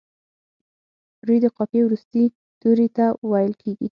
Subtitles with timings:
[1.25, 2.23] روي د قافیې وروستي
[2.59, 3.87] توري ته ویل کیږي.